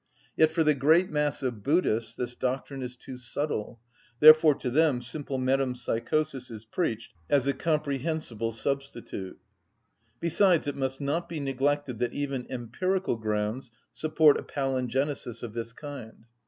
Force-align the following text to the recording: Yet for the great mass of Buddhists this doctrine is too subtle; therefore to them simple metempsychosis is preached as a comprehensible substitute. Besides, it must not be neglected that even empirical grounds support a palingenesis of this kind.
Yet 0.35 0.49
for 0.49 0.63
the 0.63 0.73
great 0.73 1.11
mass 1.11 1.43
of 1.43 1.61
Buddhists 1.61 2.15
this 2.15 2.33
doctrine 2.33 2.81
is 2.81 2.95
too 2.95 3.17
subtle; 3.17 3.79
therefore 4.19 4.55
to 4.55 4.71
them 4.71 4.99
simple 4.99 5.37
metempsychosis 5.37 6.49
is 6.49 6.65
preached 6.65 7.13
as 7.29 7.45
a 7.45 7.53
comprehensible 7.53 8.51
substitute. 8.51 9.37
Besides, 10.19 10.65
it 10.65 10.75
must 10.75 11.01
not 11.01 11.29
be 11.29 11.39
neglected 11.39 11.99
that 11.99 12.13
even 12.13 12.47
empirical 12.51 13.15
grounds 13.17 13.69
support 13.93 14.39
a 14.39 14.43
palingenesis 14.43 15.43
of 15.43 15.53
this 15.53 15.71
kind. 15.71 16.25